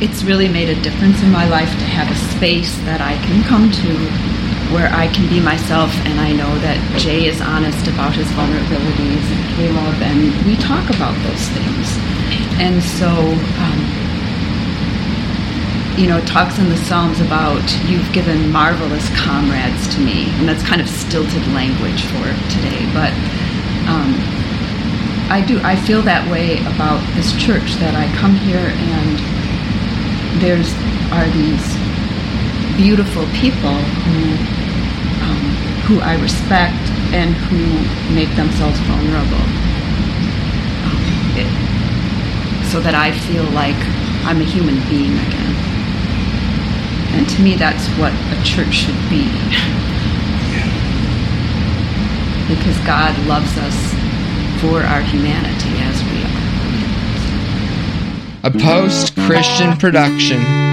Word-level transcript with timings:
it's 0.00 0.22
really 0.22 0.48
made 0.48 0.68
a 0.68 0.80
difference 0.82 1.22
in 1.22 1.30
my 1.30 1.48
life 1.48 1.70
to 1.70 1.84
have 1.84 2.10
a 2.10 2.18
space 2.36 2.76
that 2.86 3.00
I 3.00 3.18
can 3.26 3.42
come 3.42 3.70
to 3.70 3.92
where 4.72 4.92
I 4.92 5.08
can 5.08 5.28
be 5.28 5.40
myself 5.40 5.90
and 6.06 6.20
I 6.20 6.30
know 6.30 6.52
that 6.60 6.78
Jay 7.00 7.26
is 7.26 7.40
honest 7.40 7.88
about 7.88 8.14
his 8.14 8.28
vulnerabilities 8.36 9.24
and 9.26 9.42
Caleb 9.56 9.98
and 10.04 10.30
we 10.46 10.54
talk 10.56 10.86
about 10.94 11.16
those 11.26 11.48
things. 11.50 11.98
And 12.60 12.78
so, 12.78 13.08
um, 13.08 13.80
you 15.98 16.06
know, 16.06 16.20
talks 16.26 16.58
in 16.58 16.68
the 16.68 16.76
Psalms 16.76 17.20
about 17.20 17.64
you've 17.90 18.12
given 18.12 18.52
marvelous 18.52 19.08
comrades 19.18 19.88
to 19.94 20.00
me. 20.00 20.30
And 20.38 20.46
that's 20.46 20.62
kind 20.62 20.80
of 20.80 20.88
stilted 20.88 21.42
language 21.50 22.06
for 22.06 22.26
today. 22.54 22.86
But 22.94 23.10
um, 23.90 24.14
I 25.26 25.42
do, 25.46 25.60
I 25.62 25.76
feel 25.76 26.02
that 26.02 26.24
way 26.30 26.60
about 26.70 27.02
this 27.16 27.34
church 27.34 27.74
that 27.82 27.98
I 27.98 28.06
come 28.16 28.34
here 28.34 28.70
and 28.70 28.88
there's 30.40 30.72
are 31.10 31.28
these 31.30 31.66
beautiful 32.76 33.26
people 33.34 33.74
who 33.74 34.18
um, 35.24 35.44
who 35.86 36.00
I 36.00 36.20
respect 36.20 36.78
and 37.12 37.34
who 37.34 37.64
make 38.14 38.34
themselves 38.36 38.78
vulnerable. 38.80 39.44
Um, 40.86 41.02
it, 41.34 41.48
so 42.70 42.80
that 42.80 42.94
I 42.94 43.12
feel 43.12 43.44
like 43.50 43.78
I'm 44.24 44.40
a 44.40 44.44
human 44.44 44.76
being 44.88 45.16
again. 45.26 45.54
And 47.16 47.28
to 47.30 47.42
me, 47.42 47.56
that's 47.56 47.88
what 47.98 48.12
a 48.12 48.42
church 48.44 48.74
should 48.74 49.00
be. 49.08 49.24
because 52.48 52.78
God 52.86 53.16
loves 53.26 53.56
us 53.58 53.76
for 54.60 54.82
our 54.82 55.02
humanity 55.02 55.78
as 55.82 56.02
we. 56.04 56.17
A 58.48 58.50
post 58.50 59.14
Christian 59.14 59.76
production. 59.76 60.67